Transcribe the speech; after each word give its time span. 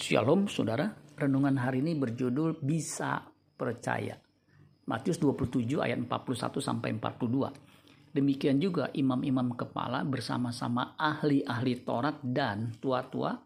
Shalom 0.00 0.48
saudara, 0.48 0.88
renungan 1.12 1.60
hari 1.60 1.84
ini 1.84 1.92
berjudul 1.92 2.64
Bisa 2.64 3.20
Percaya. 3.52 4.16
Matius 4.88 5.20
27 5.20 5.76
ayat 5.76 6.00
41 6.00 6.56
sampai 6.56 6.96
42. 6.96 8.16
Demikian 8.16 8.56
juga 8.56 8.88
imam-imam 8.96 9.52
kepala 9.52 10.00
bersama-sama 10.08 10.96
ahli-ahli 10.96 11.84
Taurat 11.84 12.16
dan 12.24 12.72
tua-tua 12.80 13.44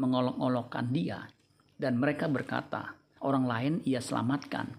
mengolok-olokkan 0.00 0.88
dia. 0.88 1.20
Dan 1.76 2.00
mereka 2.00 2.32
berkata, 2.32 2.96
orang 3.20 3.44
lain 3.44 3.74
ia 3.84 4.00
selamatkan, 4.00 4.72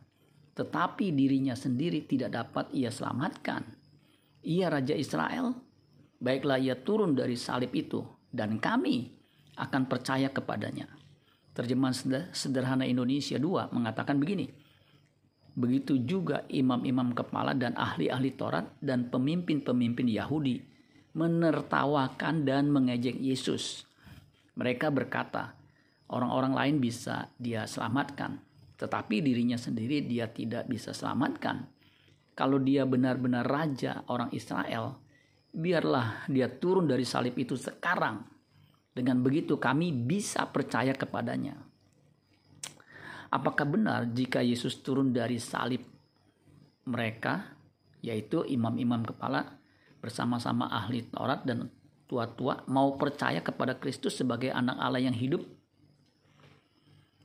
tetapi 0.58 1.14
dirinya 1.14 1.54
sendiri 1.54 2.02
tidak 2.10 2.34
dapat 2.34 2.74
ia 2.74 2.90
selamatkan. 2.90 3.62
Ia 4.42 4.74
Raja 4.74 4.98
Israel, 4.98 5.54
baiklah 6.18 6.58
ia 6.58 6.82
turun 6.82 7.14
dari 7.14 7.38
salib 7.38 7.70
itu, 7.78 8.02
dan 8.34 8.58
kami 8.58 9.06
akan 9.62 9.86
percaya 9.86 10.34
kepadanya. 10.34 10.98
Terjemahan 11.52 12.32
sederhana 12.32 12.88
Indonesia 12.88 13.36
2 13.36 13.76
mengatakan 13.76 14.16
begini. 14.16 14.48
Begitu 15.52 16.00
juga 16.08 16.48
imam-imam 16.48 17.12
kepala 17.12 17.52
dan 17.52 17.76
ahli-ahli 17.76 18.32
Taurat 18.40 18.72
dan 18.80 19.12
pemimpin-pemimpin 19.12 20.08
Yahudi 20.08 20.64
menertawakan 21.12 22.48
dan 22.48 22.72
mengejek 22.72 23.20
Yesus. 23.20 23.84
Mereka 24.56 24.96
berkata, 24.96 25.52
orang-orang 26.08 26.56
lain 26.56 26.76
bisa 26.80 27.28
dia 27.36 27.68
selamatkan, 27.68 28.40
tetapi 28.80 29.20
dirinya 29.20 29.60
sendiri 29.60 30.08
dia 30.08 30.32
tidak 30.32 30.72
bisa 30.72 30.96
selamatkan. 30.96 31.68
Kalau 32.32 32.64
dia 32.64 32.88
benar-benar 32.88 33.44
raja 33.44 34.08
orang 34.08 34.32
Israel, 34.32 35.04
biarlah 35.52 36.32
dia 36.32 36.48
turun 36.48 36.88
dari 36.88 37.04
salib 37.04 37.36
itu 37.36 37.60
sekarang 37.60 38.31
dengan 38.92 39.24
begitu 39.24 39.56
kami 39.56 39.96
bisa 39.96 40.44
percaya 40.52 40.92
kepadanya. 40.92 41.56
Apakah 43.32 43.64
benar 43.64 44.12
jika 44.12 44.44
Yesus 44.44 44.84
turun 44.84 45.16
dari 45.16 45.40
salib 45.40 45.80
mereka, 46.84 47.56
yaitu 48.04 48.44
imam-imam 48.44 49.08
kepala 49.08 49.56
bersama-sama 50.04 50.68
ahli 50.68 51.08
Taurat 51.08 51.48
dan 51.48 51.72
tua-tua 52.12 52.68
mau 52.68 53.00
percaya 53.00 53.40
kepada 53.40 53.80
Kristus 53.80 54.20
sebagai 54.20 54.52
anak 54.52 54.76
Allah 54.76 55.08
yang 55.08 55.16
hidup? 55.16 55.48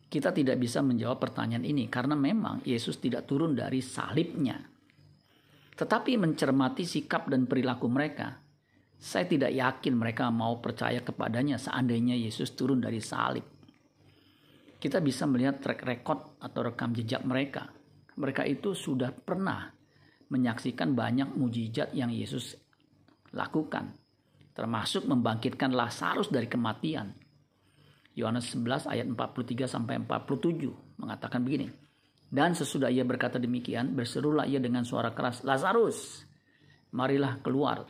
Kita 0.07 0.31
tidak 0.31 0.63
bisa 0.63 0.79
menjawab 0.87 1.19
pertanyaan 1.19 1.67
ini 1.67 1.91
karena 1.91 2.15
memang 2.15 2.63
Yesus 2.63 3.03
tidak 3.03 3.27
turun 3.27 3.59
dari 3.59 3.83
salibnya. 3.83 4.63
Tetapi 5.75 6.15
mencermati 6.15 6.87
sikap 6.87 7.27
dan 7.27 7.51
perilaku 7.51 7.91
mereka, 7.91 8.46
saya 8.97 9.29
tidak 9.29 9.53
yakin 9.53 9.95
mereka 9.95 10.33
mau 10.33 10.59
percaya 10.59 11.05
kepadanya 11.05 11.61
seandainya 11.61 12.17
Yesus 12.17 12.57
turun 12.57 12.81
dari 12.81 12.99
salib. 12.99 13.45
Kita 14.77 15.01
bisa 15.01 15.25
melihat 15.29 15.61
track 15.61 15.81
record 15.85 16.21
atau 16.41 16.61
rekam 16.65 16.93
jejak 16.97 17.25
mereka. 17.25 17.69
Mereka 18.17 18.49
itu 18.49 18.73
sudah 18.73 19.13
pernah 19.13 19.69
menyaksikan 20.33 20.97
banyak 20.97 21.37
mujizat 21.37 21.93
yang 21.93 22.09
Yesus 22.11 22.57
lakukan, 23.37 23.93
termasuk 24.57 25.05
membangkitkan 25.05 25.73
Lazarus 25.77 26.33
dari 26.33 26.49
kematian. 26.49 27.13
Yohanes 28.17 28.49
11 28.57 28.89
ayat 28.89 29.07
43 29.13 29.69
sampai 29.69 30.01
47 30.01 30.73
mengatakan 30.97 31.45
begini. 31.45 31.69
Dan 32.27 32.57
sesudah 32.57 32.91
ia 32.91 33.07
berkata 33.07 33.39
demikian, 33.39 33.95
berserulah 33.95 34.49
ia 34.49 34.59
dengan 34.59 34.83
suara 34.83 35.15
keras, 35.15 35.47
Lazarus, 35.47 36.27
marilah 36.91 37.39
keluar. 37.39 37.87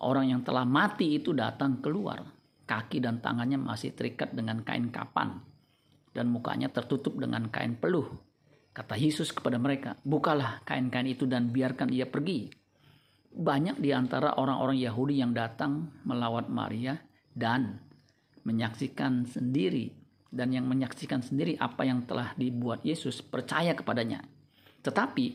Orang 0.00 0.32
yang 0.32 0.40
telah 0.40 0.64
mati 0.64 1.20
itu 1.20 1.36
datang 1.36 1.84
keluar. 1.84 2.24
Kaki 2.64 3.04
dan 3.04 3.20
tangannya 3.20 3.60
masih 3.60 3.92
terikat 3.92 4.32
dengan 4.32 4.64
kain 4.64 4.88
kapan. 4.88 5.36
Dan 6.16 6.32
mukanya 6.32 6.72
tertutup 6.72 7.20
dengan 7.20 7.52
kain 7.52 7.76
peluh. 7.76 8.08
Kata 8.72 8.96
Yesus 8.96 9.34
kepada 9.34 9.58
mereka, 9.58 9.98
bukalah 10.06 10.62
kain-kain 10.64 11.10
itu 11.10 11.26
dan 11.26 11.50
biarkan 11.50 11.90
ia 11.92 12.06
pergi. 12.06 12.48
Banyak 13.30 13.82
di 13.82 13.90
antara 13.92 14.38
orang-orang 14.38 14.78
Yahudi 14.78 15.20
yang 15.20 15.36
datang 15.36 15.90
melawat 16.06 16.48
Maria 16.48 16.96
dan 17.34 17.78
menyaksikan 18.46 19.28
sendiri 19.28 19.92
dan 20.30 20.54
yang 20.54 20.64
menyaksikan 20.70 21.20
sendiri 21.20 21.58
apa 21.58 21.82
yang 21.82 22.06
telah 22.06 22.32
dibuat 22.38 22.86
Yesus 22.86 23.20
percaya 23.20 23.74
kepadanya. 23.74 24.22
Tetapi 24.80 25.26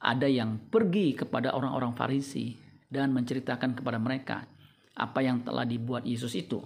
ada 0.00 0.30
yang 0.30 0.70
pergi 0.70 1.18
kepada 1.18 1.52
orang-orang 1.52 1.92
Farisi 1.98 2.63
dan 2.94 3.10
menceritakan 3.10 3.74
kepada 3.74 3.98
mereka 3.98 4.46
apa 4.94 5.18
yang 5.26 5.42
telah 5.42 5.66
dibuat 5.66 6.06
Yesus 6.06 6.38
itu. 6.38 6.62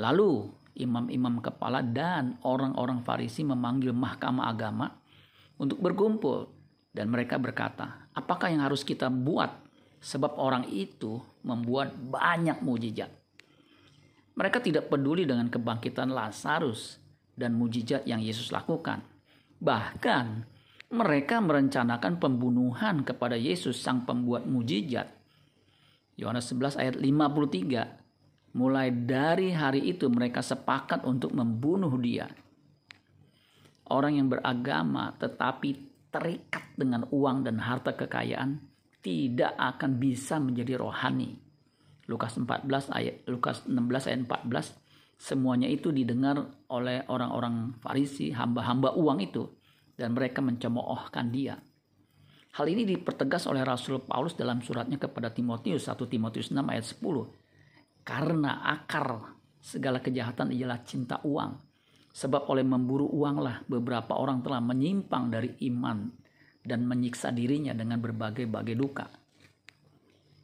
Lalu 0.00 0.48
imam-imam 0.80 1.44
kepala 1.44 1.84
dan 1.84 2.40
orang-orang 2.48 3.04
Farisi 3.04 3.44
memanggil 3.44 3.92
mahkamah 3.92 4.48
agama 4.48 4.88
untuk 5.60 5.84
berkumpul 5.84 6.48
dan 6.96 7.12
mereka 7.12 7.36
berkata, 7.36 8.08
"Apakah 8.16 8.48
yang 8.48 8.64
harus 8.64 8.80
kita 8.80 9.12
buat 9.12 9.52
sebab 10.00 10.40
orang 10.40 10.64
itu 10.72 11.20
membuat 11.44 11.92
banyak 11.92 12.64
mujizat?" 12.64 13.12
Mereka 14.32 14.64
tidak 14.64 14.88
peduli 14.88 15.28
dengan 15.28 15.52
kebangkitan 15.52 16.08
Lazarus 16.08 16.96
dan 17.36 17.52
mujizat 17.52 18.08
yang 18.08 18.24
Yesus 18.24 18.48
lakukan. 18.48 19.04
Bahkan 19.60 20.24
mereka 20.92 21.40
merencanakan 21.44 22.16
pembunuhan 22.16 23.04
kepada 23.04 23.36
Yesus 23.36 23.76
sang 23.76 24.08
pembuat 24.08 24.48
mujizat 24.48 25.21
Yohanes 26.16 26.48
11 26.52 26.76
ayat 26.76 26.96
53. 27.00 28.52
Mulai 28.52 28.92
dari 28.92 29.48
hari 29.56 29.88
itu 29.88 30.12
mereka 30.12 30.44
sepakat 30.44 31.08
untuk 31.08 31.32
membunuh 31.32 31.92
dia. 31.96 32.28
Orang 33.88 34.16
yang 34.20 34.28
beragama 34.28 35.16
tetapi 35.16 35.92
terikat 36.12 36.76
dengan 36.76 37.08
uang 37.08 37.48
dan 37.48 37.56
harta 37.60 37.96
kekayaan 37.96 38.60
tidak 39.00 39.56
akan 39.56 39.96
bisa 39.96 40.36
menjadi 40.36 40.76
rohani. 40.78 41.40
Lukas 42.06 42.36
14 42.36 42.92
ayat 42.92 43.24
Lukas 43.26 43.64
16 43.64 44.08
ayat 44.12 44.20
14 44.28 44.76
semuanya 45.16 45.70
itu 45.70 45.94
didengar 45.94 46.34
oleh 46.68 47.06
orang-orang 47.08 47.78
Farisi, 47.80 48.34
hamba-hamba 48.34 48.92
uang 48.98 49.18
itu 49.22 49.48
dan 49.96 50.12
mereka 50.12 50.44
mencemoohkan 50.44 51.30
dia. 51.30 51.56
Hal 52.52 52.68
ini 52.68 52.84
dipertegas 52.84 53.48
oleh 53.48 53.64
Rasul 53.64 54.04
Paulus 54.04 54.36
dalam 54.36 54.60
suratnya 54.60 55.00
kepada 55.00 55.32
Timotius 55.32 55.88
1 55.88 55.96
Timotius 56.04 56.52
6 56.52 56.60
ayat 56.60 56.84
10. 56.84 58.04
Karena 58.04 58.60
akar 58.68 59.32
segala 59.56 60.04
kejahatan 60.04 60.52
ialah 60.52 60.84
cinta 60.84 61.16
uang. 61.24 61.52
Sebab 62.12 62.52
oleh 62.52 62.60
memburu 62.60 63.08
uanglah 63.08 63.64
beberapa 63.64 64.20
orang 64.20 64.44
telah 64.44 64.60
menyimpang 64.60 65.32
dari 65.32 65.56
iman 65.72 66.12
dan 66.60 66.84
menyiksa 66.84 67.32
dirinya 67.32 67.72
dengan 67.72 67.96
berbagai-bagai 68.04 68.76
duka. 68.76 69.08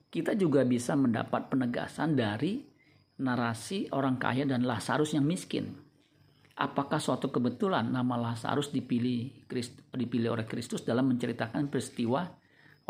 Kita 0.09 0.33
juga 0.33 0.65
bisa 0.65 0.97
mendapat 0.97 1.53
penegasan 1.53 2.17
dari 2.17 2.65
narasi 3.21 3.93
orang 3.93 4.17
kaya 4.17 4.49
dan 4.49 4.65
Lazarus 4.65 5.13
yang 5.13 5.29
miskin 5.29 5.88
apakah 6.59 6.99
suatu 6.99 7.31
kebetulan 7.31 7.87
nama 7.87 8.19
Lazarus 8.19 8.75
dipilih 8.75 9.47
dipilih 9.95 10.35
oleh 10.35 10.43
Kristus 10.43 10.83
dalam 10.83 11.07
menceritakan 11.07 11.71
peristiwa 11.71 12.27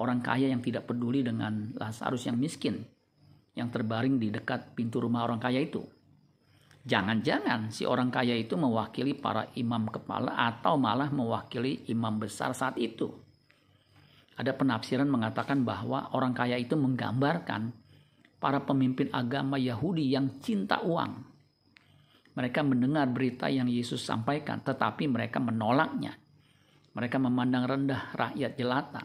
orang 0.00 0.24
kaya 0.24 0.48
yang 0.48 0.64
tidak 0.64 0.88
peduli 0.88 1.20
dengan 1.20 1.76
Lazarus 1.76 2.24
yang 2.24 2.40
miskin 2.40 2.80
yang 3.52 3.68
terbaring 3.68 4.16
di 4.16 4.32
dekat 4.32 4.72
pintu 4.72 5.02
rumah 5.02 5.26
orang 5.26 5.42
kaya 5.42 5.60
itu. 5.60 5.82
Jangan-jangan 6.88 7.68
si 7.68 7.84
orang 7.84 8.08
kaya 8.08 8.32
itu 8.38 8.54
mewakili 8.56 9.12
para 9.12 9.50
imam 9.58 9.90
kepala 9.92 10.32
atau 10.38 10.80
malah 10.80 11.12
mewakili 11.12 11.84
imam 11.90 12.16
besar 12.16 12.54
saat 12.56 12.78
itu. 12.80 13.12
Ada 14.38 14.54
penafsiran 14.54 15.10
mengatakan 15.10 15.66
bahwa 15.66 16.14
orang 16.14 16.32
kaya 16.32 16.56
itu 16.56 16.78
menggambarkan 16.78 17.74
para 18.38 18.62
pemimpin 18.62 19.10
agama 19.10 19.58
Yahudi 19.58 20.14
yang 20.14 20.38
cinta 20.38 20.78
uang 20.86 21.37
mereka 22.38 22.62
mendengar 22.62 23.10
berita 23.10 23.50
yang 23.50 23.66
Yesus 23.66 24.06
sampaikan, 24.06 24.62
tetapi 24.62 25.10
mereka 25.10 25.42
menolaknya. 25.42 26.14
Mereka 26.94 27.18
memandang 27.18 27.66
rendah 27.66 28.14
rakyat 28.14 28.54
jelata. 28.54 29.02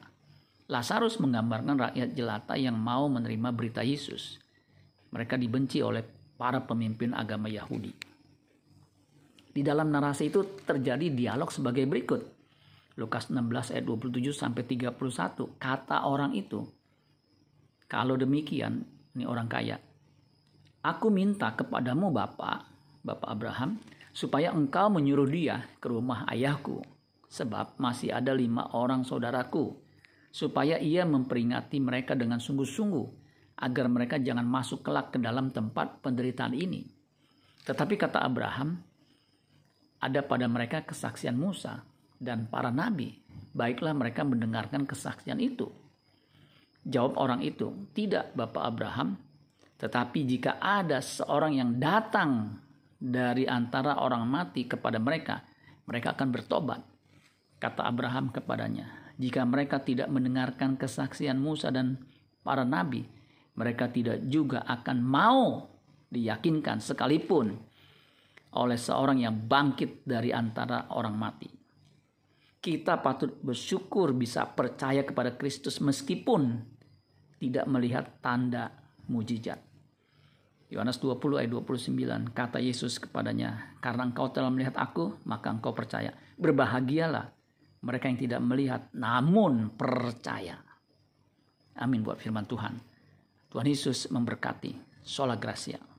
Lazarus 0.69 1.17
menggambarkan 1.17 1.89
rakyat 1.89 2.13
jelata 2.13 2.53
yang 2.53 2.77
mau 2.77 3.09
menerima 3.09 3.49
berita 3.49 3.81
Yesus. 3.81 4.37
Mereka 5.09 5.41
dibenci 5.41 5.81
oleh 5.81 6.05
para 6.37 6.61
pemimpin 6.61 7.17
agama 7.17 7.49
Yahudi. 7.49 7.89
Di 9.49 9.61
dalam 9.65 9.89
narasi 9.89 10.29
itu 10.29 10.61
terjadi 10.61 11.09
dialog 11.09 11.49
sebagai 11.49 11.89
berikut. 11.89 12.21
Lukas 13.01 13.33
16 13.33 13.73
ayat 13.73 13.85
27 13.89 14.29
sampai 14.29 14.61
31. 14.61 15.57
Kata 15.57 16.05
orang 16.05 16.37
itu, 16.37 16.61
kalau 17.89 18.13
demikian, 18.13 18.85
ini 19.17 19.25
orang 19.25 19.49
kaya, 19.49 19.81
aku 20.85 21.09
minta 21.09 21.49
kepadamu 21.57 22.13
Bapak, 22.13 22.72
Bapak 23.03 23.27
Abraham, 23.27 23.83
supaya 24.15 24.55
engkau 24.55 24.87
menyuruh 24.87 25.27
dia 25.27 25.67
ke 25.83 25.91
rumah 25.91 26.23
ayahku, 26.31 26.79
sebab 27.27 27.75
masih 27.75 28.15
ada 28.15 28.31
lima 28.31 28.71
orang 28.71 29.03
saudaraku, 29.03 29.75
supaya 30.31 30.79
ia 30.79 31.03
memperingati 31.03 31.83
mereka 31.83 32.15
dengan 32.15 32.39
sungguh-sungguh, 32.39 33.07
agar 33.59 33.85
mereka 33.91 34.15
jangan 34.17 34.47
masuk 34.47 34.87
kelak 34.87 35.11
ke 35.11 35.19
dalam 35.19 35.51
tempat 35.51 35.99
penderitaan 35.99 36.55
ini. 36.55 36.87
Tetapi 37.67 37.99
kata 37.99 38.23
Abraham, 38.23 38.79
ada 40.03 40.19
pada 40.23 40.47
mereka 40.47 40.83
kesaksian 40.83 41.35
Musa 41.35 41.83
dan 42.19 42.47
para 42.47 42.71
nabi. 42.71 43.19
Baiklah 43.53 43.93
mereka 43.93 44.23
mendengarkan 44.23 44.83
kesaksian 44.83 45.39
itu. 45.43 45.69
Jawab 46.83 47.15
orang 47.15 47.39
itu, 47.45 47.87
"Tidak, 47.95 48.35
Bapak 48.35 48.63
Abraham, 48.63 49.15
tetapi 49.79 50.19
jika 50.27 50.59
ada 50.59 50.99
seorang 50.99 51.55
yang 51.55 51.79
datang 51.79 52.62
dari 53.03 53.43
antara 53.43 53.99
orang 53.99 54.23
mati 54.23 54.63
kepada 54.63 54.95
mereka, 54.95 55.43
mereka 55.83 56.15
akan 56.15 56.29
bertobat." 56.31 56.79
Kata 57.59 57.83
Abraham 57.83 58.31
kepadanya, 58.31 59.15
"Jika 59.19 59.43
mereka 59.43 59.83
tidak 59.83 60.07
mendengarkan 60.07 60.79
kesaksian 60.79 61.35
Musa 61.35 61.67
dan 61.67 61.99
para 62.39 62.63
nabi, 62.63 63.03
mereka 63.59 63.91
tidak 63.91 64.23
juga 64.31 64.63
akan 64.63 64.97
mau 65.03 65.67
diyakinkan 66.07 66.79
sekalipun 66.79 67.51
oleh 68.55 68.79
seorang 68.79 69.19
yang 69.19 69.35
bangkit 69.35 70.07
dari 70.07 70.31
antara 70.31 70.87
orang 70.95 71.15
mati." 71.19 71.51
Kita 72.63 73.03
patut 73.03 73.43
bersyukur 73.43 74.15
bisa 74.15 74.47
percaya 74.47 75.03
kepada 75.03 75.35
Kristus 75.35 75.83
meskipun 75.83 76.63
tidak 77.43 77.67
melihat 77.67 78.23
tanda 78.23 78.71
mujizat. 79.11 79.72
Yohanes 80.73 80.97
20 80.97 81.37
ayat 81.37 81.53
29 81.53 82.33
kata 82.33 82.57
Yesus 82.57 82.97
kepadanya, 82.97 83.77
"Karena 83.77 84.09
engkau 84.09 84.33
telah 84.33 84.49
melihat 84.49 84.73
aku, 84.73 85.21
maka 85.29 85.53
engkau 85.53 85.69
percaya. 85.69 86.17
Berbahagialah 86.41 87.29
mereka 87.85 88.09
yang 88.09 88.17
tidak 88.17 88.41
melihat 88.41 88.89
namun 88.97 89.69
percaya." 89.77 90.57
Amin 91.77 92.01
buat 92.01 92.17
firman 92.17 92.49
Tuhan. 92.49 92.81
Tuhan 93.53 93.69
Yesus 93.69 94.09
memberkati. 94.09 95.05
Sola 95.05 95.37
Gracia. 95.37 95.92